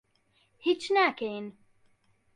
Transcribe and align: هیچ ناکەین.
هیچ 0.65 0.81
ناکەین. 0.95 1.45